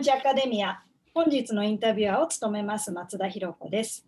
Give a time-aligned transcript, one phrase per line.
[0.00, 0.80] ジアカデミア
[1.12, 4.06] 本日のインタビュアーを務めます松田博子です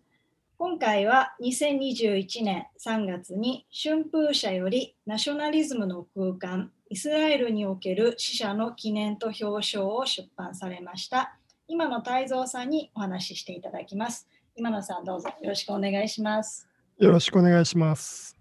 [0.57, 11.35] 今回は2021年3月に春風社よりナショナリズムの空間イスラエルにおける死者の記念と表彰を出版されました
[11.67, 16.69] 今野泰造さんにお話ししていただきます今野さんどうぞよろしくお願いします
[16.99, 18.37] よろしくお願いします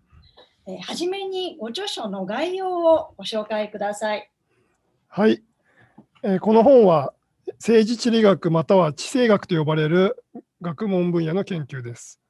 [0.69, 4.31] えはじめにご著書の概要をご紹介ください
[5.09, 5.43] はい、
[6.23, 7.13] え、この本は
[7.55, 10.25] 政治地理学または地政学と呼ばれる
[10.61, 12.21] 学問分野の研究です。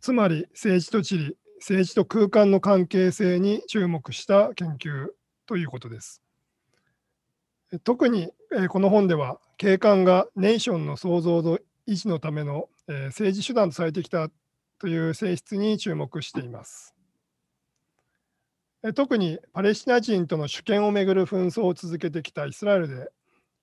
[0.00, 5.08] つまり政治と地理、政治と空間の関係性に注目した研究
[5.46, 6.22] ということです。
[7.82, 8.30] 特に
[8.68, 11.58] この本では景観がネーションの創造の
[11.88, 14.30] 維持のための政治手段とされてきた
[14.78, 16.94] という性質に注目しています。
[18.94, 23.08] 特にパレスチナ人との主権をめぐる紛争を続けてきたイスラエルで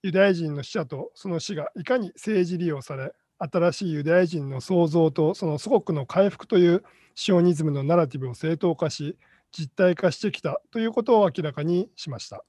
[0.04, 6.84] ユダヤ人の死者とその死がいかに政治利用され新しいユダヤ人の創造とその祖国の回復という
[7.16, 9.18] シオニズムのナラティブを正当化し
[9.52, 12.44] 実体化してきたということを明らかにしました。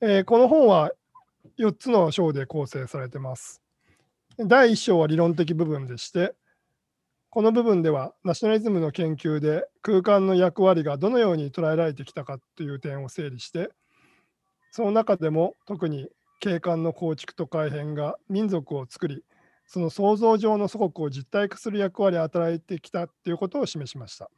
[0.00, 0.90] えー、この本は
[1.58, 3.62] 4つの章で構成されています。
[4.38, 6.34] 第1章は理論的部分でして、
[7.30, 13.70] この部分ではナショナリズムの研究で空間の役割がどのように捉えられてきたかという点を整理して、
[14.76, 19.24] その中でも特に景観の構築と改変が民族を作り、
[19.66, 24.30] その創造上の祖国を実体化する役割を与えてきたということを示しました。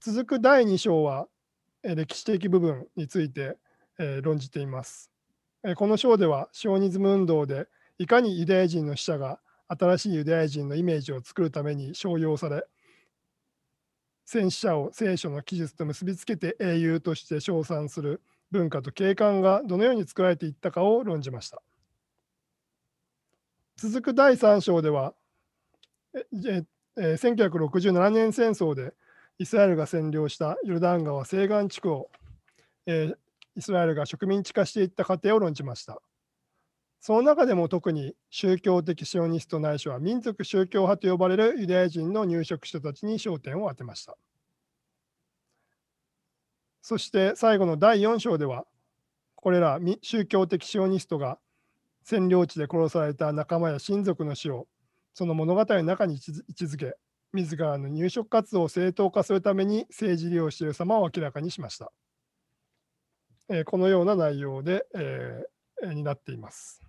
[0.00, 1.28] 続く第2章は、
[1.82, 3.56] 歴史的部分について
[4.20, 5.10] 論じています。
[5.76, 12.66] この章では、シオニズム運動でいかにユダヤ人の死者が新しいユダヤ人のイメージを作るために商用され、
[14.26, 21.62] 戦死者を聖書の記述と結びつけて英雄として称賛する文化と景観がどのように作られていったかを論じました。
[23.76, 25.14] 続く第3章では、
[26.14, 26.64] え
[26.96, 28.92] え1967年戦争で
[29.38, 32.10] イスラエルが占領したヨルダン川西岸地区を、
[32.86, 33.14] え
[33.56, 36.02] イスラエルが植民地化していった過程を論じました。
[37.00, 44.18] その中でも特に宗教的シオニストないしは民族宗教派と呼ばれるユダヤ人の入植者たちに焦点を当てました。
[46.90, 48.66] そして最後の第4章では、
[49.36, 51.38] これら宗教的シオニストが
[52.04, 54.66] 占領地で殺された仲間や親族の死を
[55.14, 56.18] その物語の中に位
[56.50, 56.96] 置づけ、
[57.32, 61.92] 自らの入植活動を正当化するために政治利用している様を明らかにしました。
[63.48, 66.82] えー、このような内容で、えー、になっています。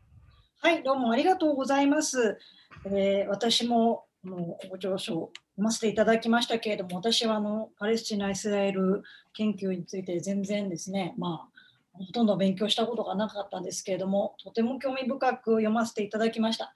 [0.62, 2.40] はい、どうもありがとうございます。
[2.86, 11.48] えー、私ものご上昇読ませていただきましたけれども、私はあのパレスチナ・イスラエル研究について全然ですね、ま
[11.94, 16.74] あ、ほとんど勉強したことがなかったんですけれども、とても興味深く読ませていただきました。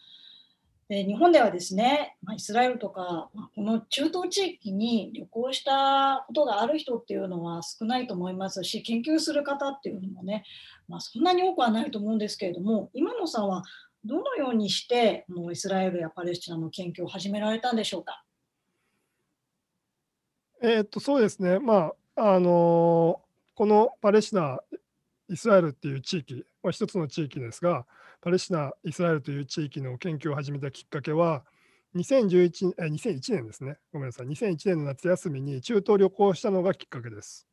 [0.88, 10.44] で日本ではですね、ま、イスラエルとか、ま、この中東地域に旅行したことがある人っていうのは少ないと思いますし、研究する方っていうのもね、
[10.88, 13.64] まあ、そんなに多くはないと思うんですけれども、今野さんは
[14.06, 18.24] どのようにしてもうイスラエルやパレスチナの研究を始められたんでしょうか？
[20.62, 23.22] えー、っとそうですね、まああの
[23.56, 24.60] このパレスチナ、
[25.30, 27.86] イスラエルっていう地域は一つの地域ですが、
[28.22, 31.44] パレスチナ、イスラエルという地域の研究を始めたきっかけは、
[31.96, 37.48] 2011え2001年ですね、ごめんなさい、2001年の夏休みに中東旅行したのがきっかけです。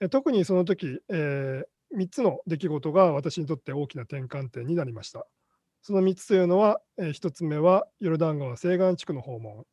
[0.00, 5.26] え特にその時、えー、3つの出来事が私にとって大きな転換点になりました。
[5.82, 9.64] その3つというのは、えー、1つ目はヨルダン川西岸地区の訪問、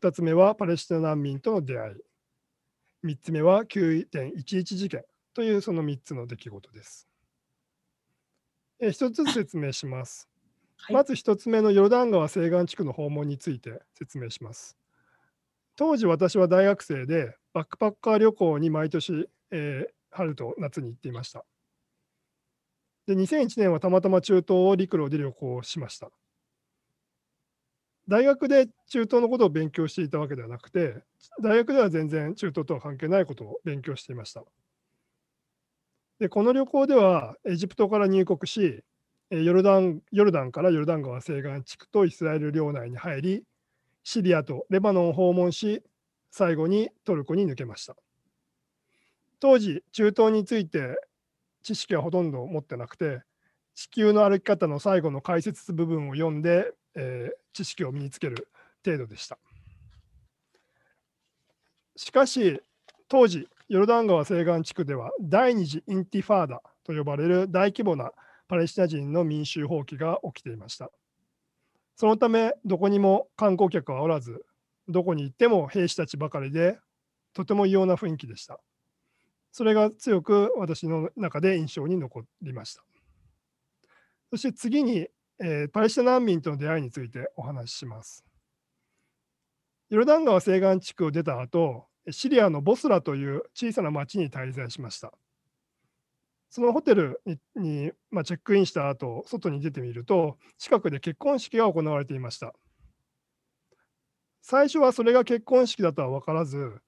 [0.00, 1.94] 2つ目はパレスチナ難民との出会い、
[3.04, 7.08] 3つ目は9.11事件というその3つの出来事です。
[8.80, 10.28] えー、1つずつ説明します。
[10.78, 14.76] はい、まず1つ目のヨルダン川西岸地区の訪問について説明します。
[15.76, 21.44] 当時私は大学生でバックパッカー旅行に毎年、えー、春と夏に行っていました。
[23.06, 26.10] で、2001年はたまたま中東を陸路で旅行しました。
[28.08, 31.02] 大学で中東のことを勉強していたわけではなくて、
[31.42, 34.44] 大学では全然中東とは関係ないことを勉強していました。
[36.18, 38.82] で、この旅行ではエジプトから入国し、
[39.30, 43.42] ヨルダンヨルダンからヨルダン川西岸地区とイスラエル領内に入り、
[44.04, 45.82] シリアとレバノンを訪問し、
[46.30, 47.96] 最後にトルコに抜けました。
[49.40, 50.96] 当時、中東について
[51.66, 53.22] 知識はほとんど持ってなくて、
[53.74, 58.46] 地球の歩き方の最後の解説部分を読んで、えー、知識を身につける
[58.84, 59.36] 程度でした。
[61.96, 62.62] しかし、
[63.08, 68.12] 当時、ヨルダン川西岸地区では第二次インティファーダと呼ばれる大規模な
[68.46, 70.92] パレスチナ人の民衆放棄が起きていました。
[71.96, 74.46] そのため、どこにも観光客はおらず、
[74.86, 76.78] どこに行っても兵士たちばかりで、
[77.32, 78.60] とても異様な雰囲気でした。
[79.56, 82.84] それが強く私の中で印象に残りました。
[84.28, 85.08] そして次に、
[85.38, 88.22] えー、パレスチナ難民との出会いについてお話しします。
[89.88, 95.14] ヨルダン川西岸地区を出た後、シリアのボスラという小さな町に滞在しました。
[96.50, 102.52] そのホテルにに、まあ、チェックインした後、外に出てみると、近くで結婚式が行われていました。
[104.42, 106.82] 最初はそれが結婚式だとは分からず、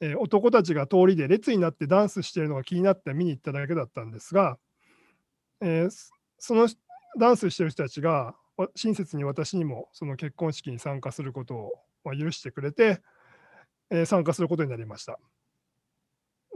[0.00, 4.58] えー、男たちが通りで列になってダンスしてるのが気になって見に行っただけだったんですが、
[5.60, 6.68] えー、その
[7.18, 8.34] ダンスしてる人たちが
[8.74, 11.72] 親切に私にもその結婚式に参加することを
[12.16, 13.00] 許してくれて、
[13.90, 15.18] えー、参加することになりました。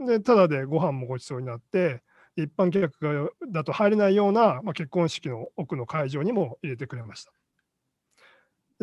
[0.05, 2.01] で、ただでご飯もごちそうになって、
[2.35, 7.31] 一般客だと入れないような、まあ、結婚式の奥の会場にも入れてくれました。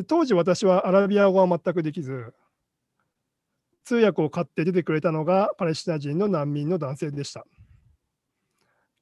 [0.07, 2.33] 当時私はアラビア語は全くできず、
[3.90, 7.44] 通訳を買って出てくれたのがパレスチナ人の難民の男性でした。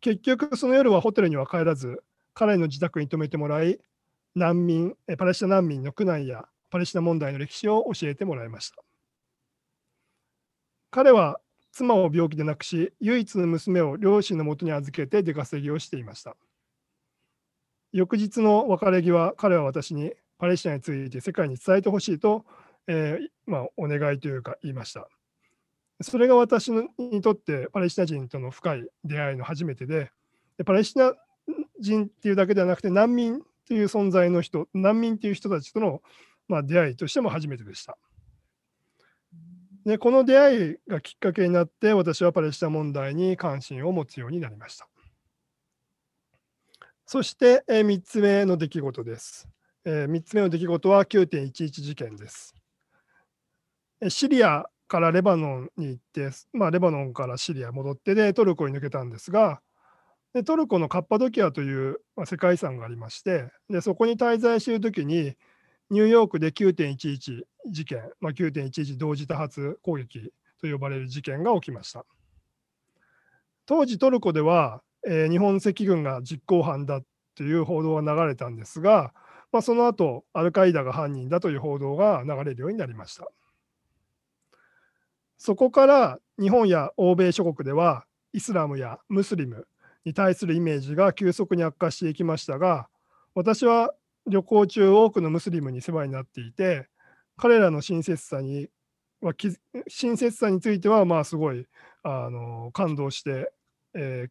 [0.01, 2.03] 結局その夜はホテルには帰らず、
[2.33, 3.79] 彼の自宅に泊めてもらい、
[4.35, 8.83] 難民、パレスチナ難民の苦難やパレスチナ問題の歴史を教えてもらいました。
[10.91, 11.39] 彼は
[11.71, 16.35] 妻を病気で亡くし、唯一の娘を両親のもとに預けて出稼ぎをしていました。
[17.93, 22.47] 翌日の別れ際、彼は私にパレスチナについて世界に伝えてほしいと、
[22.89, 25.09] えー、まあ、お願いというか言いました。
[26.01, 30.11] それが私にとってパレスチナ人との深い出会いの初めてで、
[30.57, 31.13] でパレスチナ
[31.81, 36.03] 人っていうだけではなくて難民という存在の人、難民という人たちとの、
[36.49, 37.99] まあ、出会いとしても初めてでした。
[39.85, 44.89] でこの出会いがきっかけになって私はパレスチナ問題に関心を持つようになりました。
[47.07, 49.49] そして、えー、3つ目の出来事です。
[49.85, 52.55] えー、3つ目の出来事は9.11事件です。
[54.09, 59.61] シリアからレバノンに行って、まあ、レバノンからシリア戻ってでトルコに抜けたんですが、
[60.35, 65.37] でトルコのカッパドキアという、まあ、世界遺産がありましてで、そこに滞在しているときに、
[65.91, 72.05] ニューヨークで9.11事件、まあ、9.11同時多発攻撃と呼ばれる事件が起きました。
[73.67, 77.01] 当時トルコでは、えー、日本赤軍が実行犯だ
[77.35, 79.13] という報道が流れたんですが、
[79.53, 83.29] まあ、その後アルカイダが犯人だという報道が流れるようになりました。
[85.39, 89.67] そこから日本や欧米諸国ではイスラムやムスリム
[90.05, 92.89] に対するイメージが急速に悪化していきましたが
[93.35, 93.95] 私は
[94.27, 96.89] 旅行中多くのムスリムに世話になっていて
[97.37, 98.69] 彼らの親切さに
[99.89, 101.67] 親切さについてはまあすごい
[102.03, 103.53] あの感動して、
[103.95, 104.29] え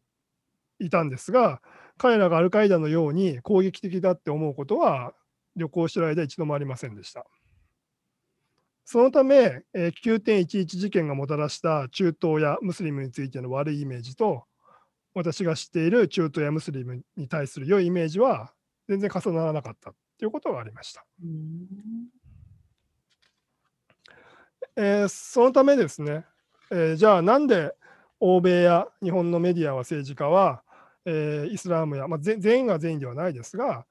[0.80, 1.60] ー、いたんですが
[1.96, 5.12] 彼らがアルカイダのように攻撃的だって思うことは
[5.56, 7.26] 旅行してる間一度もありませんでした。
[8.90, 14.44] そのため、えー、9.11事件がもたらした中東やムスリムについての悪いイメージと
[15.12, 18.50] 私が知っている中東やムスリムに対する良いイメージは
[18.88, 21.04] 全然重ならなかったということがありました。
[24.74, 26.24] えー、そのためですね、
[26.70, 27.74] えー、じゃあなんで
[28.20, 30.62] 欧米や日本のメディアは政治家は、
[31.04, 33.84] えー、イスラムや、まあ、全員が全員ではないですが、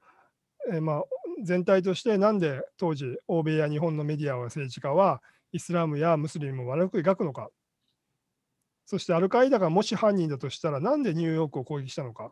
[0.74, 1.04] えー、まあ、
[1.44, 7.50] 全体としてなんで当時欧米や日本のメディアは政治家はイスラムやムスリムを悪く描くのか
[8.86, 12.32] そしてアルカイダがもし犯人だとしたらなんでニューヨークを攻撃したのか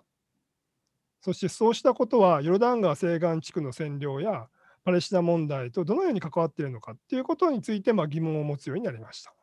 [1.21, 4.47] そしてそうしたことはヨルダン川西岸地区の占領や
[4.83, 9.33] パレスチナ問題とどのように関わっているのかということについてま疑問を持つようになりました。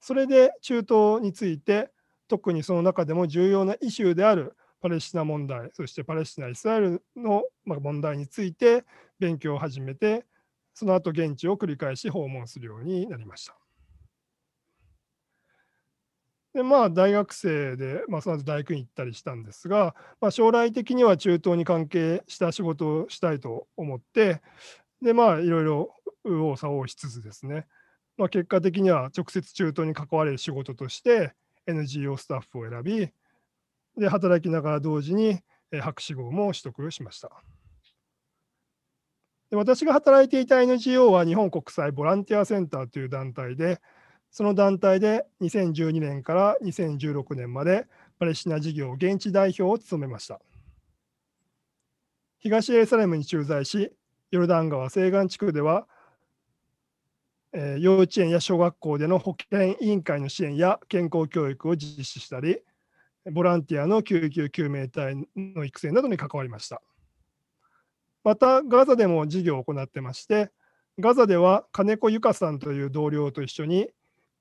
[0.00, 1.90] それで中東について
[2.28, 8.84] 特にその中でも重要なイシューであるパレスチナ問題、そしてパレスチナ・イスラエルの問題について
[9.18, 10.24] 勉強を始めて、
[10.74, 13.56] その後現地を繰り返し訪問するようになりました。
[16.52, 24.42] でまあ、大学生で、まあ、その後大学に行ったりしたんですが、まあ、将来的には中東に関係した仕事をしたいと思って、
[25.00, 25.94] でまあ、いろいろ
[26.24, 27.66] 右往左往しつつですね、
[28.16, 31.34] まあ、結果的には直接中東に関われる仕事として
[31.66, 33.08] NGO スタッフを選び、
[34.00, 35.40] で働きながら同時に
[35.78, 37.30] 博士号も取得しました。
[39.50, 43.80] で私が働いていた NGO は日本国際ボランティアセンターという団体で、
[44.30, 47.86] その団体で2012年から2016年まで
[48.18, 50.40] パレスチナ事業現地代表を務めました。
[52.38, 53.92] 東エルサレムに駐在し、
[54.30, 55.88] ヨルダン川西岸地区では、
[57.52, 62.60] えー、幼稚園や小学校での保健委員会の支援や健康教育を実施したり、
[63.26, 66.80] ボランティアの救急救命隊の育成などに関わりました。
[68.24, 70.50] また、ガザでも事業を行ってまして、
[70.98, 73.88] ガザでは金子由香さんという同僚と一緒に、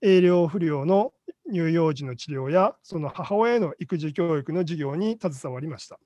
[0.02, 1.14] 栄養不良の
[1.52, 6.00] 乳幼児の治療や、その母親への育児教育の事業に携わりました。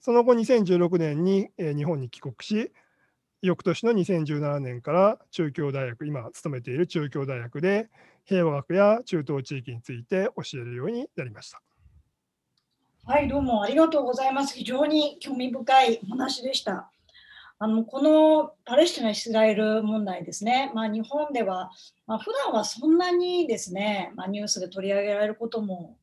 [0.00, 2.72] その後、2016年に日本に帰国し、
[3.40, 7.88] 翌年の2017年から中京大学、今勤めている中京大学で
[8.24, 11.62] 平和学や中東地域について教えるようになりました。
[13.04, 14.54] はい、どうもありがとうございます。
[14.54, 16.90] 非常に興味深いお話でした。
[17.60, 21.70] あのこのパレスチナ・イスラエル問題ですね、まあ、日本では、
[22.06, 25.96] まあ、普段はそんなにですね、まあ、ニュースで取り上げられることも、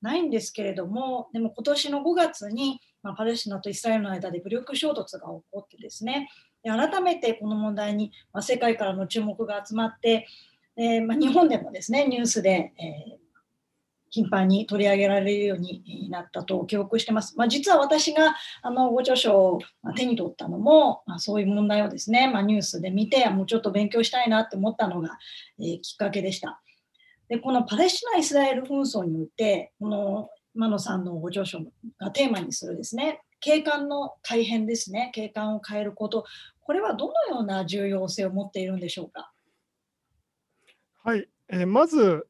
[0.00, 6.30] ないんですけれども、でも今年の5月に、まあ、パレスチナとイスラエルの間で武力衝突が起こってですね、
[6.62, 10.26] で改めてこの問題に、ま、世界からの注目が集まって、
[10.76, 13.28] えー、まあ、日本でもですね、ニュースで、えー
[14.10, 17.36] 頻繁に取り上げられるようになったと記憶してます。
[17.36, 19.60] まあ、実は私があのご著書を
[19.96, 25.18] 手に取ったのも、まあ、そういう問題をですね、まあ、ニュースで見て、もうちょっと勉強したいなって思ったのが、
[25.60, 26.60] えー、きっかけでした。
[27.28, 31.58] で、このパレスチナ・イスラエル紛争において、この今野さんのご著書
[31.98, 36.24] がテーマにするですね、景観の改変ですね、景観を変えること、
[36.60, 39.32] これはどのような重要性を持っているんでしょうか？
[41.02, 42.26] はい、えー、まず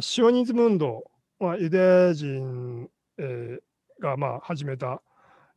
[0.00, 5.02] シオニズム運動、まあ、ユダヤ人、えー、がまあ始めた、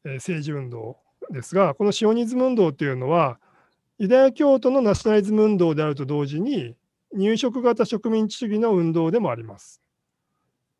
[0.03, 0.97] え、政治運動
[1.29, 3.39] ですが、このシオニズム運動というのは、
[3.99, 6.75] ユダヤ教徒のナショナリズム運動であると同時に、
[7.13, 9.81] 入植型植民地主義の運動でもあります。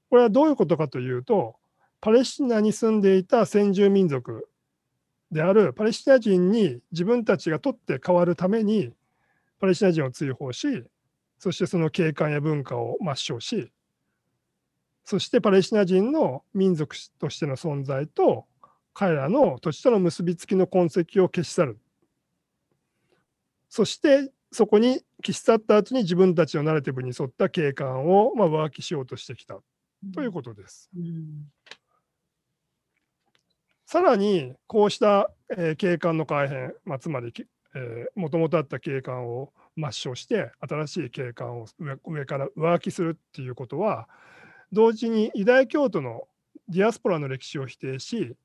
[0.09, 1.55] これはどういうことかというと、
[2.01, 4.49] パレスチナに住んでいた先住民族
[5.31, 8.91] であるパレスチナ人に自分たちが取って代わるために、
[9.59, 10.83] パレスチナ人を追放し、
[11.37, 13.71] そしてその景観や文化を抹消し、
[15.05, 18.45] そしてパレスチナ人の民族としての存在と
[18.93, 21.79] 彼らの土地との結びつきの痕跡を消し去る。
[23.69, 29.59] そしてそこに消し去った後に自分たちのナラティブに沿った景観をまあ上書きしようとしてきた
[30.13, 30.89] ということです。
[30.95, 31.45] うん、
[33.91, 37.33] さらにこうした、えー、景観の改変、まあ、つまり
[38.15, 41.65] もともとあった景観を抹消して新しい景観を
[42.05, 44.07] 上から上書きするっていうことは
[44.71, 46.21] 同時にユダヤ教徒の
[46.69, 48.37] ディアスポラの歴史を否定し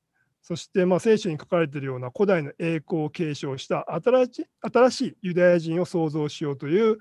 [0.43, 6.99] そしてまあ聖書に書かれているような古代の栄光を継承した新し新しいユダヤ人を創造しようという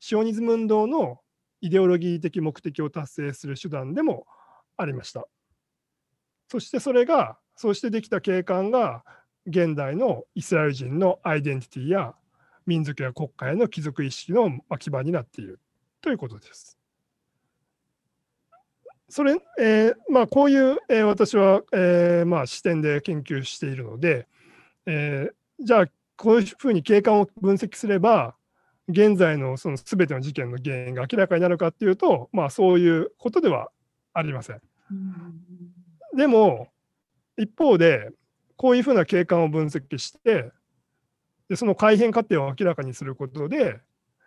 [0.00, 1.20] シオニズム運動の
[1.62, 4.26] イデオロギー的目的を達成する手段でも
[4.76, 5.26] ありました。
[6.48, 9.02] そしてそれがそうしてできた景観が
[9.46, 12.14] 現代のイスラエル人のアイデンティティや
[12.66, 15.60] 民族や国家への帰属意識の基盤になっている
[16.00, 16.76] ということです。
[19.08, 24.26] それ、えー、まあ、こういう、えー、私は、えー、まあ、視点で研究しているので、
[24.86, 25.86] えじゃあ、
[26.16, 28.34] こういうふうに景観を分析すれば、
[28.88, 33.70] 現在のその全ての事件の原因が明らかになるかっていうと、まあ、そういうことでは
[34.12, 34.60] ありません。
[36.16, 36.68] でも、
[37.36, 38.10] 一方で、
[38.56, 40.50] こういうふうな景観を分析して、
[41.48, 43.80] でその改変過程を明らかにすることで、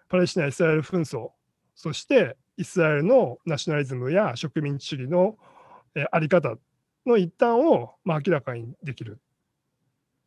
[0.07, 1.31] パレスチナ・イスラエル紛争、
[1.75, 5.37] そしてイスラエルのナショナリズムや植民地主義の、
[5.95, 6.55] えあり方
[7.05, 9.19] の一端を、まあ、明らかにできる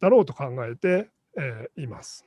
[0.01, 1.09] だろうと考えて、
[1.39, 2.27] えー、います。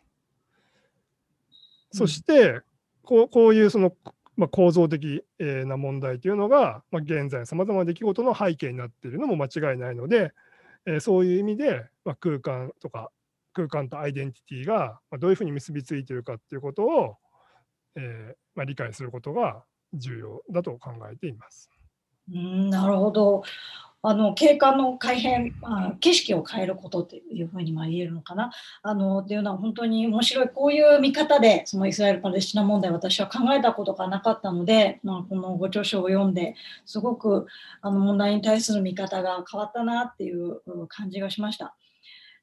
[1.92, 2.62] そして、
[3.04, 3.94] こうこういうその、
[4.38, 10.34] まあ、構造的な問題というのが、まあ、現在さまざまな出来事の背景になっているのも間違いないので、
[10.86, 13.12] え、そういう意味で、まあ、空間とか
[13.56, 17.16] 空間とアイデンティティがどういうふうに結びついているかっていうことを、
[17.96, 19.64] えまあ、理解することが
[19.94, 21.70] 重要だと考えています。
[22.28, 23.44] なるほど。
[24.08, 28.52] あの景観の改変、まあ、景色を変えることっていうふうにま言えるのかな
[28.84, 37.48] あのっていうのは本当に面白いこういう見方でそのイスラエル・パレスチナ問題私は考えたことがなかったので、まあ、このご著書を読んですごく
[37.82, 41.76] あの問題に対する見方が変わったなっていう感じがしました。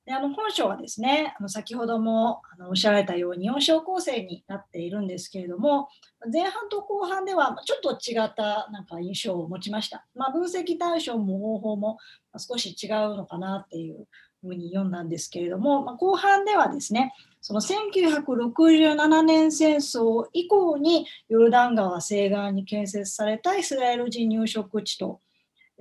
[0.04, 5.88] であの本書はですね、あの先ほどもあのおっしゃられたように4章構成になっているんですけれども、
[6.32, 10.04] 前半と後半ではちょっと違ったなんか印象を持ちました。
[10.14, 11.98] まあ、分析対象も方法も
[12.36, 14.08] 少し違うのかなっていう
[14.40, 25.20] ふうに読んだんですけれども、まあ、後半ではですね、その1967年戦争以降にヨルダン川西岸に建設されたイスラエル人入植地と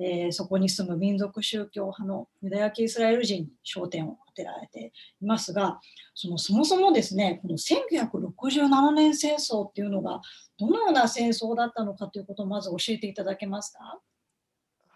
[0.03, 4.91] えー、そこに住む民族宗教派のユダヤ系イスラエル人に焦点を当てられて
[5.22, 5.79] いますが、
[6.15, 10.22] そのそもそもですね、この1967年戦争っていうのが、
[10.58, 14.00] どのような戦争だったのかということをまず教えていただけますか？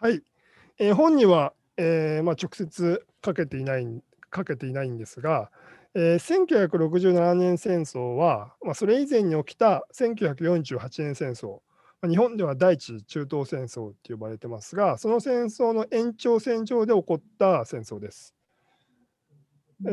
[0.02, 0.22] はい、
[0.80, 4.02] えー、本には、えーまあ、直接書けていない
[4.36, 5.52] 書けていないんですが、
[5.94, 11.60] えー、1967年戦争は、まあ、それ以前に起きた1948年戦争、
[12.08, 18.36] 日本では第一次中東戦争って呼ばれてますが、その戦争の延長線上で起こった戦争です。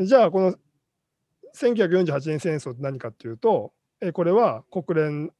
[0.03, 0.55] じゃあ、この
[1.55, 5.31] 1948年戦争って何かっていうと、えこれは国連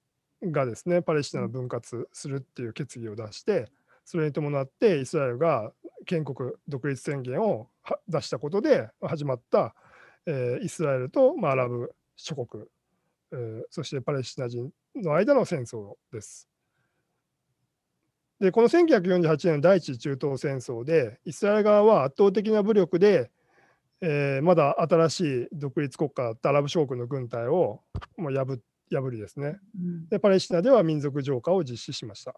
[0.52, 3.70] がですね、パレスチナの分割するっていう決議を出して、
[4.06, 5.72] それに伴ってイスラエルが
[6.06, 7.70] 建国独立宣言を
[8.08, 9.76] 出したことで始まった、
[10.26, 12.66] えー、イスラエルと、まあ、アラブ諸国、
[13.32, 16.50] えー、そしてパレスチナ人の間の戦争です。
[18.44, 23.32] でこの1948年の第一次中東戦争でイスラエル側は圧倒的な武力で、
[24.02, 27.80] えー、まだ新しい独立国家だったアラブ諸国の軍隊を
[28.18, 28.58] もう破
[28.92, 29.60] 破りですね、
[30.10, 32.36] でパレスチナでは民族浄化を実施しました。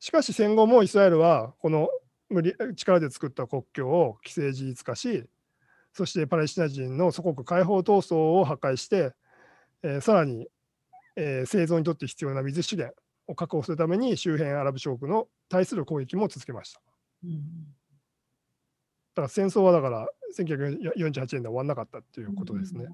[0.00, 1.90] しかし戦後もイスラエルはこの
[2.30, 5.24] 無理力で作った国境を既成事実化し、
[5.92, 9.12] そしてパレスチナ人の祖国解放闘争を破壊して、
[9.82, 10.48] えー、さらに、
[11.16, 16.80] えー、生存にとって必要な水資源を確保するために周辺アラブ諸国の対する攻撃も続けました。
[17.24, 17.42] うん、だ
[19.16, 22.86] から戦争はだから1948年で終わらなかったっていうことですね。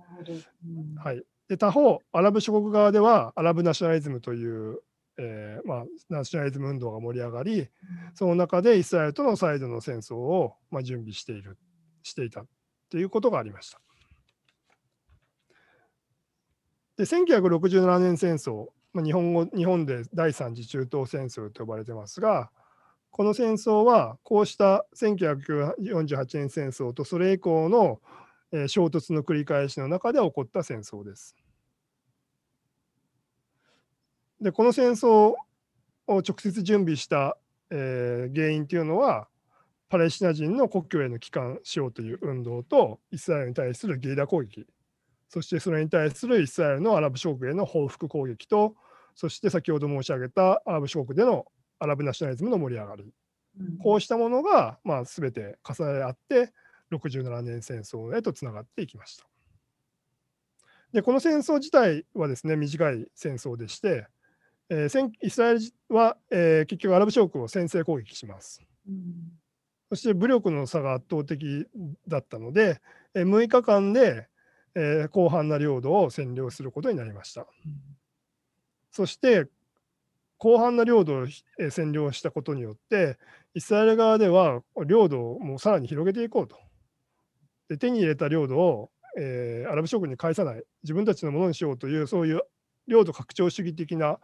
[0.67, 4.81] うん、はい、で他方、アラブ諸国側ではアラブナショナリズムという
[5.21, 7.69] えーまあ、ナショナリズム運動が盛り上がり、
[8.15, 11.59] その中でイスラエルとの再度の戦争を、まあ、準備している
[12.05, 12.45] していた
[12.89, 13.81] ということがありました。
[16.97, 22.51] で1967年戦争、まあ、日本語日本で第三次中東戦争と呼ばれてますが、
[23.11, 28.01] この戦争はこうした1948年戦争とそれ以降の、
[28.67, 31.37] 衝突の繰り返しの中で起こった戦争です。
[34.41, 35.37] でこの戦争を
[36.07, 37.37] 直接準備した、
[37.71, 39.29] えー、原因というのは
[39.91, 44.65] パレスチナ人の国境への帰還しようという運動とイスラエルに対するゲリラ攻撃
[45.29, 48.77] そしてそれに対するイスラエルのアラブ諸国への報復攻撃と
[49.19, 51.45] そして先ほど申し上げたアラブ諸国での
[51.81, 53.13] アラブナショナリズムの盛り上がり、
[53.61, 56.53] うん、こうしたものが、まあ、全て重ね合って
[56.93, 59.27] 67年戦争へとつながっていきました。
[60.93, 64.07] でこの戦争自体はですね短い戦争でして
[64.71, 68.63] えー、イスラエルは、えー、結局アラブ諸国を先制攻撃します。
[68.87, 69.33] うん、
[69.89, 71.67] そして武力の差が圧倒的
[72.07, 72.81] だったので、
[73.15, 74.29] えー、6日間で、
[74.75, 77.43] えー、広範な領土を占領することになりました。
[77.43, 77.73] うん、
[78.99, 79.47] そして
[80.41, 81.27] 広範な領土を
[81.61, 83.17] 占領したことによって
[83.55, 86.59] イスラエル側では領土をもうさらに広げていこうと。
[87.69, 92.41] で手に入れた領土を、えー、アラブ諸国に返さない自分たちのものにしようというそういう
[92.89, 94.19] 領土拡張主義的な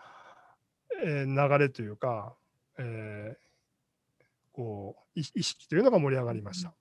[1.04, 2.34] えー、流れというか、
[2.78, 3.36] えー、
[4.52, 6.74] こう意識というのが盛り上がりました。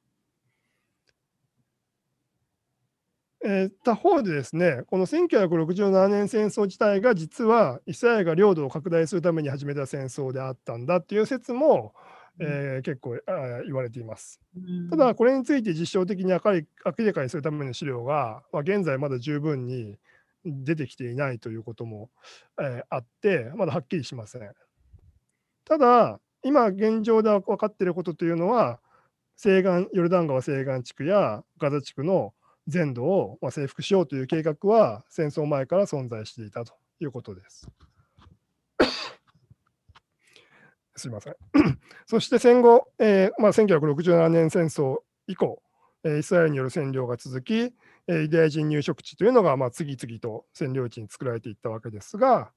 [3.46, 11.94] えー、他方でですね、この1967年戦争自体が実はイスラエルが領土を拡大するために始めた戦争であったんだっていう説も、
[12.40, 14.40] えー、結構あ言われています。
[14.90, 19.98] ただ、これについて実証的に明らかにするための資料が、まあ、現在まだ十分に
[20.46, 22.10] 出てきていないということも、
[22.62, 24.52] えー、あって、まだはっきりしません。
[25.66, 28.80] ただ、今現状で分かっていることというのは、
[29.36, 32.34] 西岸ヨルダン川西岸地区やガザ地区の
[32.67, 37.67] 全土を、まあ、征服しようという計画は戦争前から存在していたということです。
[40.95, 41.36] すみません。
[42.08, 45.62] そして戦後、えーまあ、1967年戦争以降、
[46.06, 47.73] イスラエルによる占領が続き、
[48.08, 52.52] ユダヤ人入植地というのがまあ次々と占領地に作られていったわけですが、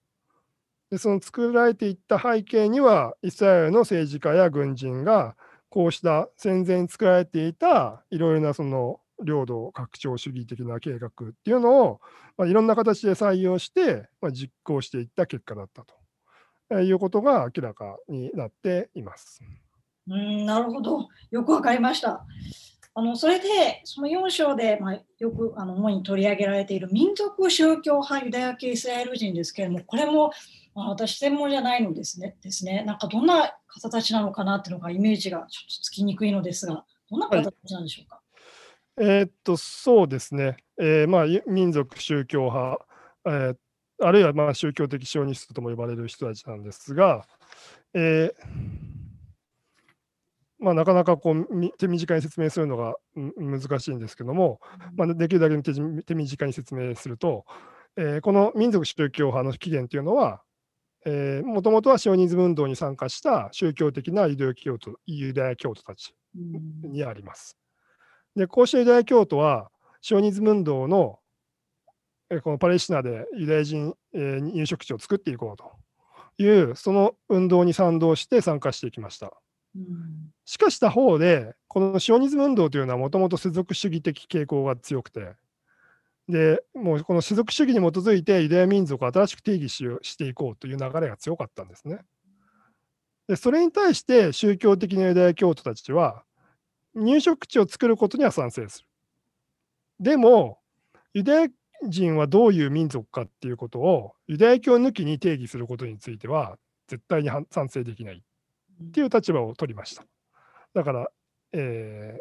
[0.91, 5.37] でその作られていった背景には、イスラエルの政治家や軍人が、
[5.69, 11.11] こうした戦前に作られていたいろいろなその領土拡張主義的な計画っ
[11.45, 12.01] ていうのを、
[12.37, 15.85] まあ、いろんな形で採用して、まあ、実行していった結果だった
[16.69, 19.41] ということが明らかになっています。
[20.09, 22.25] うんなるほど、よくわかりました。
[22.99, 30.31] あのそれで、その4章で、まあ、よくあの主に取り上げられている民族宗教派ユダヤ系イスラエル人ですけれども、これも、
[30.75, 32.85] まあ、私、専門じゃないのですねですね。
[32.87, 38.17] なんかどんな方たちなのかなっていうのがイメージがちょっとつきにくいのですが、どんな方たちなんでしょうか？
[38.17, 38.26] はい、
[38.99, 40.57] えー、っと、そうですね。
[40.79, 42.87] えー、まあ、民族宗教派、
[43.27, 43.57] えー、
[44.01, 47.27] あるいはまあ宗教的シオニストとも呼ばれる人たちなんですが、
[47.95, 48.97] えー
[50.59, 54.61] まあ、なかなかこう手短に説明するのが難しいんですけども、
[54.97, 57.45] まあ、できるだけ手短に説明すると、
[57.97, 60.43] えー、この民族宗教派の起源というのは、
[61.45, 67.57] もともとはシオニズム運動に参加した宗教的なユダヤ教徒ユダヤ教徒たちにあります。
[68.37, 69.71] でこうしたユダヤ教徒は
[70.01, 71.19] シオニズム運動の
[72.43, 79.33] このパレスチナでユダヤ人、え入植地を作っていこうというその運動に賛同して参加していきました。
[80.45, 85.35] しかし他方でこのシオニズム運動というのはもともと世俗主義的傾向が強くて
[86.29, 91.99] でもうこの世俗主義に基づいてユダヤ民族を新しく定義ししていこうという流れが強かったんですね。
[93.29, 96.25] でそれに対して宗教的なユダヤ教徒たちは
[96.97, 98.87] 入植地を作ることには賛成する。
[100.01, 100.59] でも
[101.13, 101.49] ユダヤ
[101.89, 108.23] 人はどういう民族かっていうことをユダヤ教抜きに定義することについては絶対に賛成できない
[108.85, 110.05] っていう立場を取りました。
[110.75, 111.07] だから、
[111.53, 112.19] え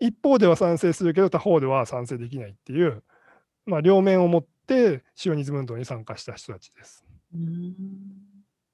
[0.00, 3.02] ー、一方では賛成するけど他方では賛成できないっていう、
[3.66, 7.04] まあ、両面を持ってシオニズム運動に参加した人たちです。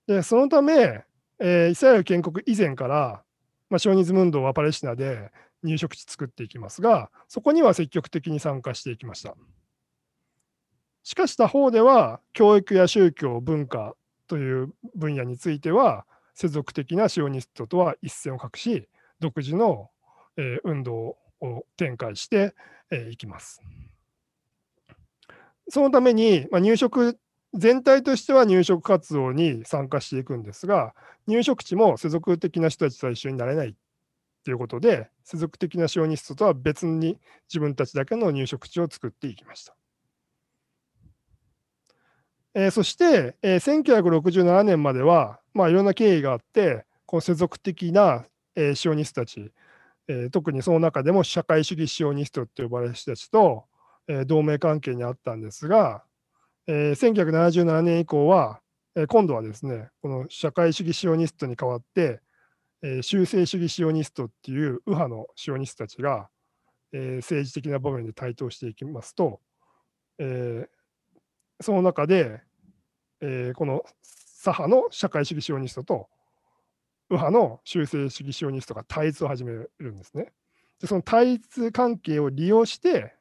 [0.07, 1.05] でそのため、
[1.41, 3.23] えー、イスラエル建国以前から、
[3.69, 5.31] まあ、シオニズム運動はパレスチナで
[5.63, 9.35] 入植地作っていきますがそこには積極的に参加していきました。
[11.03, 13.95] しかし他方では教育や宗教文化
[14.27, 18.89] という分野については世俗的なシオニストとは一線を画し
[19.21, 19.89] 独自の、
[20.37, 22.55] えー、運動を展開して
[22.91, 23.63] い、えー、きます。
[25.69, 27.19] そのために、まあ、入植
[27.57, 30.95] 全体としては入植活動に参加していくんですが
[31.27, 33.75] 入植地も世俗的な人たちとは一緒になれない
[34.45, 39.77] ということで世俗的なシオニストとは別に自分たちだけの入植地を作っていきました。
[42.59, 49.53] えー、そして、えー、1967年までは、まあ、いろんな経緯があって、この世俗的な、えー、シオニストたち、
[50.09, 53.67] えー、特にその中でも社会主義シオニストと呼ばれる人たちと、
[54.09, 56.03] えー、同盟関係にあったんですが、
[56.69, 58.61] えー、1977年以降は、
[58.97, 62.21] えー、今度はですね、この社会主義シオニストに代わって、
[62.83, 66.29] えー、修正主義シオニストっていう右派のシオニストたちが、
[66.93, 69.41] えー、政治的な場面で台頭していきますと、
[70.19, 72.41] えー、その中で、
[73.21, 76.09] えー、この左派の社会主義シオニストと
[77.11, 80.33] 右派の修正主義シオニストが対立を始めるんですね。
[80.81, 83.15] でその対立関係を利用して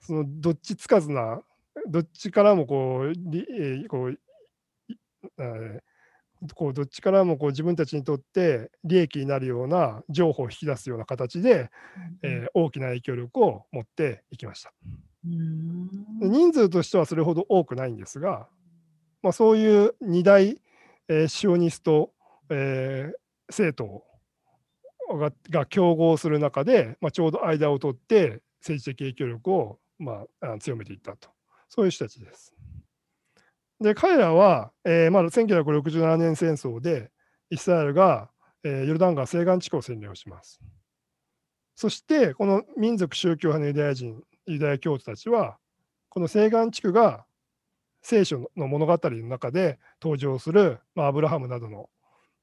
[0.00, 1.42] そのどっちつかずな
[1.86, 4.18] どっちからもこうえー、こう
[5.38, 11.70] えー、こうどっちからもこう自分たちにとって利益になるような情報を引き出すような形で、
[12.22, 14.72] えー、大きな影響力を持っていきました。
[15.24, 18.48] 人数としてはそれほど多くないんですが、
[19.22, 20.60] まあ、そういう二大、
[21.08, 22.12] えー、シオニスト、
[22.50, 23.16] えー、
[23.48, 24.04] 政
[25.08, 31.30] 党がが競合する中で、まあ、ちょうど間を取って政治的影響力を、まあ、強めていったと
[31.68, 32.54] そういう人たちです。
[33.80, 37.10] で彼らは、えーまだ1967年戦争で
[37.50, 38.30] イスラエルが、
[38.64, 40.60] えー、ヨルダン川西岸地区を占領します。
[41.76, 45.58] そしてこの民族宗教派のユダヤ人ユダヤ教徒たちは
[46.08, 47.24] この西岸地区が
[48.02, 51.88] 聖書の物語の中で登場する、まあ、アブラハムなどの、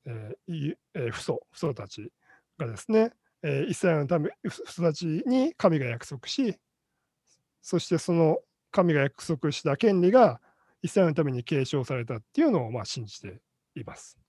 [0.05, 2.11] えーえー、父祖父祖たち
[2.57, 3.11] がですね、
[3.43, 6.55] えー、イスラエルのため父祖たちに神が約束し
[7.61, 8.37] そしてその
[8.75, 10.41] 神が約束した権利が
[10.81, 13.39] イスラエルのために継承されたっていうのをまあ信じて
[13.75, 14.19] います。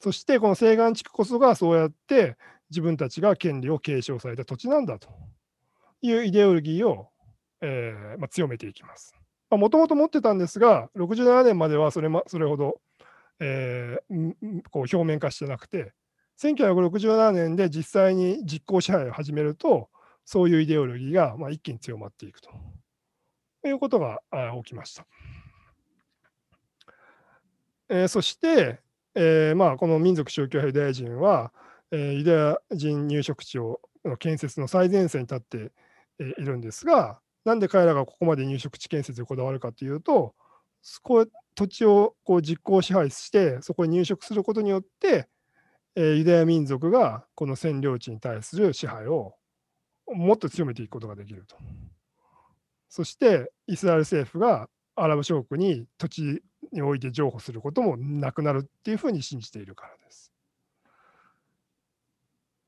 [0.00, 2.36] そしてこの西岸地区こそがそうやって
[2.70, 5.08] 自分たちが権利を継承された土地なんだと
[6.00, 7.10] いうイデオロギーを、
[7.60, 9.14] えーまあ、強めていきます。
[9.50, 12.80] もともと持ってたんですが、67年まではそれ,、ま、それほど、
[13.38, 15.92] えー、こう表面化してなくて、
[16.40, 19.88] 1967年で実際に実効支配を始めると、
[20.24, 22.50] そういうイデオロギーがまあ一気に強まっていくと
[23.62, 24.20] ということが
[24.64, 25.06] 起きました。
[27.88, 28.80] えー、そして、
[29.14, 31.52] えーまあ、この民族宗教派ユダヤ人は、
[31.90, 35.72] えー、ユダヤ人入植地をの建設の最前線に立って
[36.18, 40.34] いるんですが、なんで彼らがここまで入植地建設にこだわるかというと、
[40.80, 45.28] そこ土地をこう実効支配して、そこに入植することによって、
[45.94, 49.34] え、ユダヤ民族がこの占領地に対する支配を
[50.06, 51.56] もっと強めていくことができると。
[52.92, 60.30] そして、イスラエル政府がアラブ諸国に土地において譲歩することもなくなるっていうふうに信じているからです。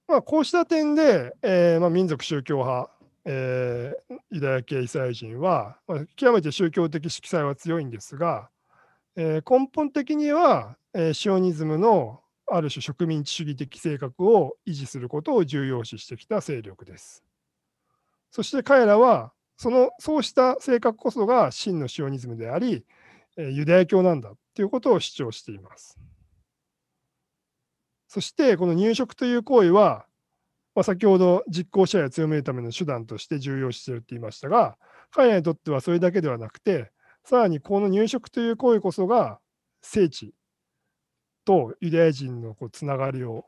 [0.09, 2.91] まあ、こうした点で、えーまあ、民族宗教派
[3.27, 8.49] えー、ユダヤ系イスラエル人は、まあ、極めて宗教的色彩は強いんですが、
[9.17, 17.25] えー、根本的には、えー、シオニズムのある種植民地主義的性格を維持することを重要視してきた勢力です。
[18.31, 22.85] そして彼らはそのそうした性格こそが真のシオニズムであり、
[23.37, 25.99] ユダヤ教なんだということを主張しています。
[28.09, 30.07] そしてこの入植という行為は、
[30.75, 34.77] まあ、先ほど実効支配を強めるための手段として重要視していると言いましたが、
[35.11, 36.93] 彼らにとってはそれだけではなくて、
[37.25, 39.41] さらにこの入植という行為こそが
[39.83, 40.35] 聖地
[41.45, 43.45] とユダヤ人のこうつながりを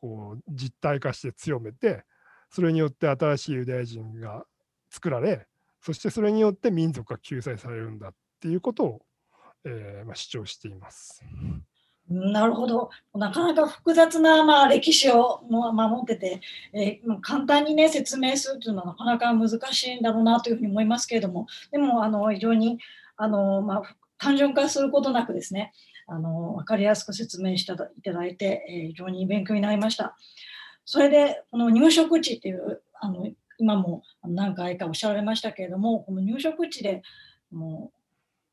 [0.00, 2.04] こう実体化して強めて、
[2.50, 4.44] それによって新しいユダヤ人が
[4.90, 5.46] 作られ、
[5.80, 9.02] そしてそれによって民族が救済されるんだっていうことを、
[9.64, 11.22] えーまあ、主張しています。
[12.10, 12.90] なるほど。
[13.14, 16.40] なかなか複雑な、まあ、歴史を守ってて、
[16.72, 22.80] えー、簡単にね、説明するというのはなかなか難しいんだろうなというふうに思いますけれども、でも、あの、非常に、
[23.16, 25.72] あの、まあ、単純化することなくですね、
[26.08, 30.16] あの、わかりやすく説明していただいて、えー、非常に勉強になりました。
[30.84, 33.28] それで、この入植地っていう、あの、
[33.60, 37.02] 今も何回かおっしゃられましたけれども、この入植地で
[37.52, 37.96] もう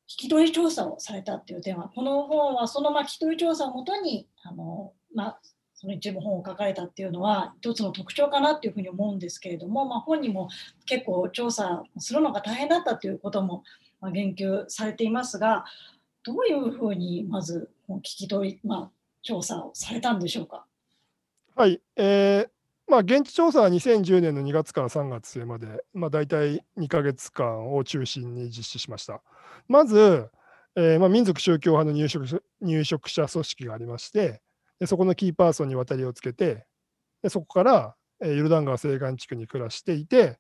[0.08, 5.40] 聞き取り調査をされたっていう点は、この本はそのまあ聞き取り調査をもとに、あのまあ、
[5.74, 10.50] その一部本を書かれたっていうのは一つの特徴かなっていうふうに思うんですけれども、まあ、本人も
[10.86, 13.64] 結構調査するのが大変だったということも
[14.12, 15.66] 言及されていますが
[16.24, 18.92] どういうふうにまず聞き取り、まあ、
[19.22, 20.66] 調査をされたんでしょうか？
[21.56, 22.50] はい、えー
[22.88, 29.22] まあ、現地調査は2010年の2月から3月末まで、まあ、大体2か月間を中心に実施しました。
[29.68, 30.30] まず、
[30.76, 34.42] えーまあ、民族宗教派の入植入植者組織がありまして
[34.80, 36.66] で、そこのキーパーソンに渡りをつけて、
[37.22, 40.40] でそこから、えー、ヨルダン川西岸地区に暮らしていて、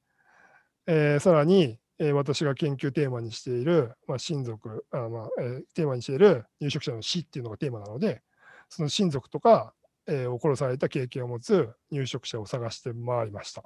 [0.85, 8.21] えー、さらに、えー、私が研究テーマにしている、まあ、親族あ、まあえー、テーマにしている入植者の死っていうのがテーマなので、
[8.69, 9.73] その親族とか
[10.07, 13.63] えー、を殺された経験を持つ入植者を探して回りました。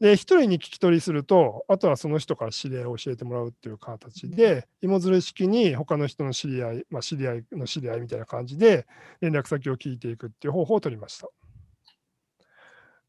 [0.00, 8.86] で、一人に聞き取りすると、あとはその人から知り合いを教えてもらうっていう形で、芋づる式に他の人の知り合い、まあ、知り合いの知り合いみたいな感じで、
[9.20, 11.28] 連絡先を聞いていくっていう方法を取りました。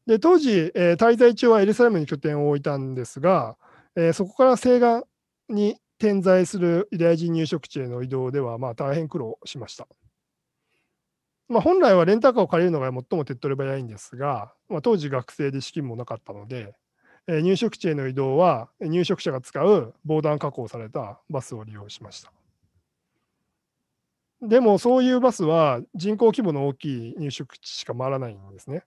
[0.06, 3.56] で、当時、えー、滞在中はエルサレムに拠点を置いたんですが、
[3.96, 5.06] えー、そこから西岸
[5.48, 9.88] に点在するユダヤ人入植地への移動では、まあ、大変苦労しました。
[11.52, 16.74] まあ、本来はレンタカーを借りるのが最も手っ取り早いんですが、まあ、当時学生で資金もなかったので、
[17.26, 22.32] えー、入植地への移動は入植者が使う防弾加工されたバスを利用しました。
[24.40, 28.84] でもそういうバスは人口規模の大きい入植地しか回らないんですね。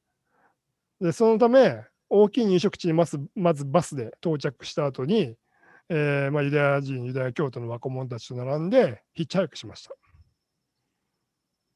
[0.99, 5.35] でそのため大きい入植地にまずまずバスで到着した後に、
[5.89, 9.95] えーまあ、ユダヤ人ユダヤ教徒の若者たちと並んでヒッチハイクしました。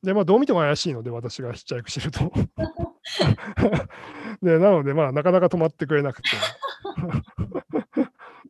[0.03, 2.31] で、まあ、どう見ても怪しいので、私がヒッチハイクしてると。
[4.41, 6.29] で、なので、まあ、なかなか止まってくれなくて。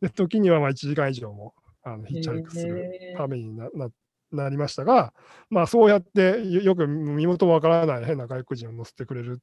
[0.00, 3.88] で、時にはまあ1時間以上もあのヒッチハイクするためになな
[4.32, 5.12] なりましたが、
[5.48, 9.40] まあ、そうやってよく身元わからない変な外国人を乗せてくれる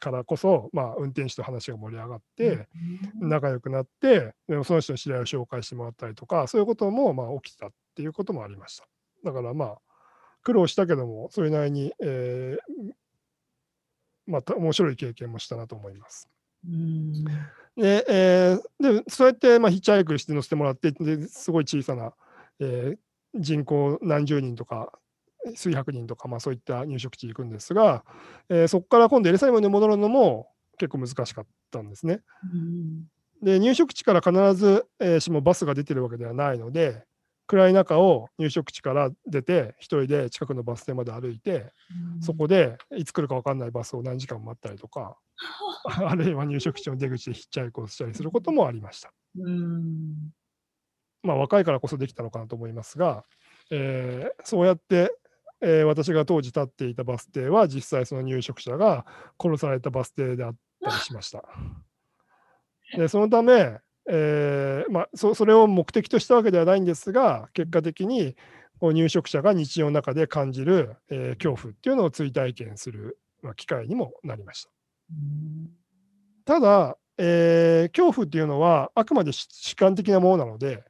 [0.00, 2.66] からこそ、まあ、運転手と話が盛り上がって、
[3.20, 8.88] 仲良くなって、でもその人の知り合いを紹介してもらったりとか、そういうこともまあ起きたっていうこともありました。
[9.24, 9.78] だからまあ、
[10.46, 12.92] 苦労したけども、それなりに、えー、
[14.28, 16.28] また面白い経験もしたなと思います。
[16.64, 17.24] うん
[17.76, 22.14] でえー、でそうやって、まあ、ヒッチハイクして乗せてもらってですごい小さな、
[22.60, 22.96] えー、
[23.34, 24.92] 人口何十人とか
[25.56, 28.04] 数百人とか、まあ、そういった入植地に行くんですが、
[28.48, 32.20] えー、そこから今度エルサレムに戻るのも結構難しかったんですね。
[33.42, 37.04] で入植地から必ず、えー、しもバスが出てるわけではないので、
[37.46, 41.72] 暗い中を入植地から出て、一人で近くのバス停まで歩いて、
[42.16, 45.16] うん、そこでいつ来るか分かんないバスを何時間待ったりとか、
[45.84, 49.12] あるいは入植地の出口でヒッチハイクをしたりすることもありました。
[49.38, 50.32] うん、
[51.22, 53.24] まあ、若いからこそできたのかなと思いますが、
[53.70, 55.16] えー、そうやって、
[55.60, 59.06] えー、私が当時立っていたバス停は実際その入植者が
[59.40, 61.44] 殺されたバス停であったりしました。
[62.96, 63.78] でそのため、
[64.08, 68.36] えーまあ、そそれを目的としたわけではないんですが結果的に
[68.80, 74.70] 入植者が日常の中で感じる、えー、恐怖っていうのを追体験する、まあ、機会にもなりました。
[76.44, 80.84] ただ、えー、恐怖っていうのはあくまで主観的なものなので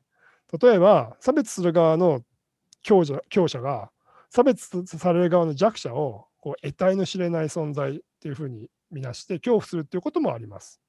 [0.61, 2.23] 例えば差別する側の
[2.83, 3.91] 強者強者が
[4.31, 10.81] 差別される側の弱者をこう得体の知れない存在っていうふうに見なして恐怖するっていうこともあります。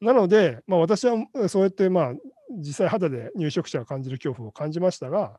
[0.00, 1.16] なので、まあ、私は
[1.48, 2.12] そうやってまあ
[2.50, 5.38] 実際肌で入植者が感じる恐怖を感じましたが、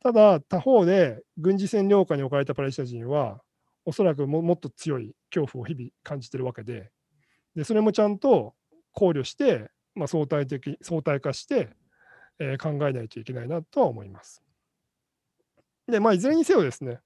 [0.00, 3.40] ただ、他方で軍事占領下に置かれたパレスチナ人は、
[3.84, 6.90] おそらくももっと強い恐怖を日々感じているわけで、
[7.54, 8.54] でそれもちゃんと
[8.92, 11.70] 考慮して、まあ、相対的相対化して、
[12.38, 14.42] えー、考えないといけないなとは思います。
[15.88, 17.00] で、まあ、いずれにせよですね、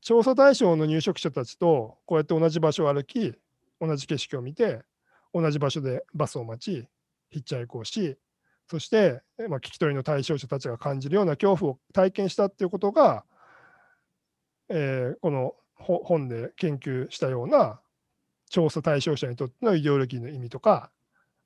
[0.00, 3.34] 調査対象の入植者たちとこうやって同じ場所を歩き、
[3.80, 4.82] 同じ景色を見て、
[5.40, 6.88] 同じ場所でバスを待ち、
[7.30, 8.16] ヒッチハイクをし、
[8.68, 13.24] そして、まあ、聞き取りの対象者たちが感じるような恐怖を体験したっていうことが、
[14.68, 17.80] えー、この本で研究したような
[18.50, 20.90] 調査対象者にとってのイデオロギーの意味とか、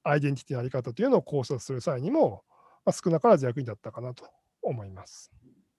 [0.04, 2.42] アイデンティティのあり方というのを考察する際にも、
[2.84, 4.24] まあ、少なからず役に立ったかなと
[4.62, 5.30] 思います。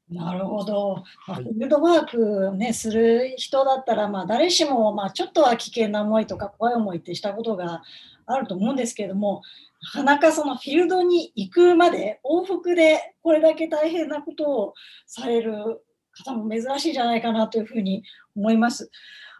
[0.10, 1.04] なるほど。
[1.28, 7.82] まあ、フィールドワーク、ね、する人だったら、まあ、誰しも、まあ、ちょっとは危険な思いとか怖い思いってしたことが
[8.26, 9.42] あると思うんですけれども、
[9.82, 14.74] なかなかそのフィールドに行くまで往復でこれだけ大変なことを
[15.06, 18.04] される方も珍しいんじゃないかなというふうに
[18.36, 18.92] 思います。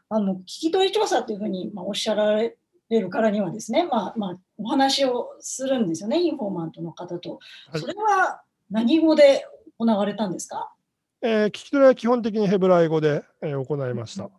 [0.10, 2.56] あの聞き取り調査というふうに、まあ、おっしゃられ
[2.90, 7.40] るからにはですね、まあまあ、お話をするんですよね、インフォーマントの方と。
[7.76, 9.46] それは何語で
[9.84, 10.74] 行われたんですか、
[11.22, 14.30] えー、聞き取りは基本的にヘブライ語で、えー、行いました。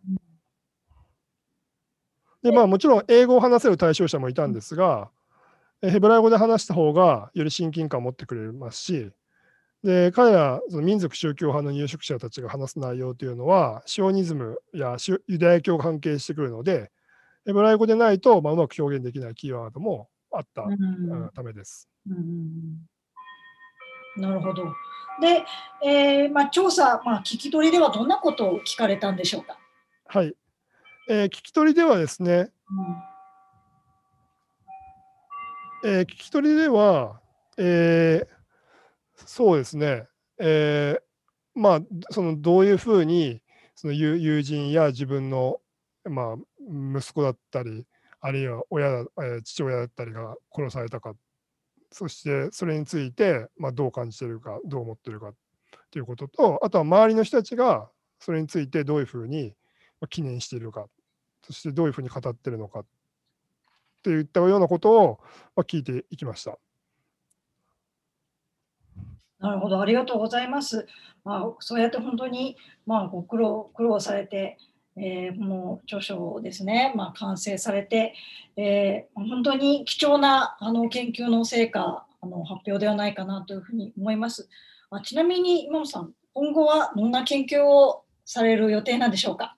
[2.41, 5.09] でまあ、もちろん英語を話せる対象者もいたんですが、
[5.81, 9.11] ヘブライ語で話した方がより親近感を持ってくれますし、
[9.83, 16.91] で彼らその民族宗教派の入植者たちが話す内容というのは、シオニズムやユダヤ教が関係してくるので、
[17.45, 20.65] ヘブライ語でないと、まあ、うまく表現できないキーワードもあった、
[21.33, 21.89] ためです。
[22.07, 22.79] うんうん、
[24.17, 24.73] なるほど。
[25.21, 25.45] で、
[25.83, 29.57] えーまあ、調査、まあ、聞き取りではどんなことを聞かれたんでしょうか？
[30.07, 30.33] はい、
[31.09, 32.51] えー、聞き取りではですね、
[35.83, 37.21] うん、えー、聞き取りでは、
[37.57, 38.27] えー、
[39.25, 43.41] そうですね、えー、まあ、そのどういうふうに
[43.75, 45.61] その友人や自分の、
[46.03, 46.35] まあ、
[46.97, 47.85] 息子だったり、
[48.19, 51.13] あるいは親、えー、父親だったりが殺されたか
[51.97, 55.31] そしてそれについて、まあ、どう感じてるか、どう思ってるか
[55.91, 59.53] ということと、あとは周りの人たちがそれについてどういうふうに
[60.09, 60.87] 記念しているか、
[61.41, 62.83] そしてどういうふうに語ってるのか
[64.03, 65.19] といったようなことを
[65.59, 66.57] 聞いていきました。
[69.39, 70.85] なるほど、ありがとうございます。
[71.23, 74.57] まあ、そうやって本当に、まあ、ご苦労苦労されて、
[74.97, 78.13] えー、この著書をですね、まあ、完成されて、
[78.55, 84.47] えー、本当に貴重なあの研究の成果あの発表ではないかなというふうに思います。
[84.89, 89.57] あちなみに今野さん、今後はどんな研究をされる予定なんでしょうか？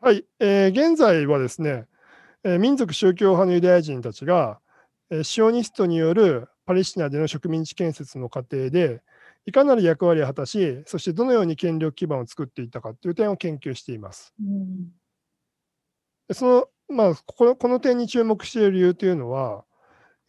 [0.00, 1.86] はい、えー、現在はですね、
[2.44, 4.58] えー、民族宗教派のユダヤ人たちが、
[5.10, 9.02] えー、シオニストによるパレスチナでの植民地建設の過程で、
[9.46, 14.34] いかなる役割を果たし、そしてどのように権力基盤を作っていったかという点を研究しています。
[14.40, 19.64] うん、そのまあ、このこの点に注目している理由というのは、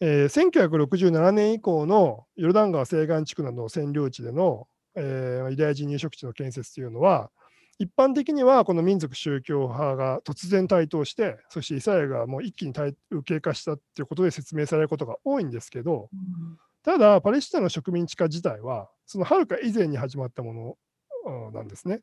[0.00, 7.30] えー、1967年以降のヨルダン川西岸地区などの占領地での、えー、ユダヤ人入植地の建設というのは、
[7.78, 12.74] 一般的にはこの民族宗教派が突然台頭して、そしてイスラエルがもう一気に
[13.10, 20.76] 右傾化したということで説明されることが多いんですけど、うんただ、パレスチナの植民地化自体は、そのはるか以前に始まったも
[21.24, 22.00] のなんですね。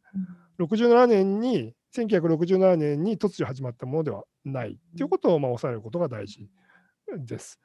[0.60, 6.48] 67年に、1967年に突如始まったものではないということをまあ抑えることが大事
[7.18, 7.60] です。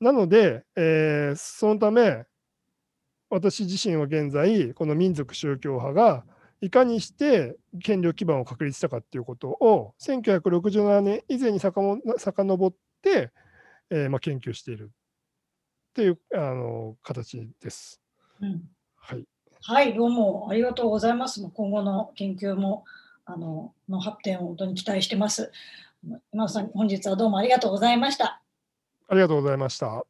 [0.00, 2.24] なので、えー、そのため、
[3.28, 6.24] 私自身は現在、この民族宗教派が
[6.60, 13.32] いかにして権力基盤を確立したかということを、1967年以前に遡って、
[13.90, 14.92] えーまあ、研究している
[15.96, 18.02] っていうあの形です。
[18.42, 19.24] うん、はい。
[19.62, 21.40] はい、どうもありがとうございます。
[21.40, 22.84] 今後の研究も
[23.24, 25.50] あのの発展を本当に期待してます。
[26.34, 28.42] 今さん、本日はどうもありがとうございました。
[29.08, 30.04] ありがとうございました。